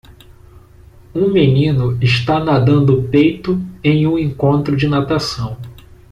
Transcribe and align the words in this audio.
Um 1.13 1.31
menino 1.31 1.95
está 2.01 2.43
nadando 2.43 3.03
peito 3.11 3.61
em 3.83 4.07
um 4.07 4.17
encontro 4.17 4.75
de 4.75 4.87
natação. 4.87 5.59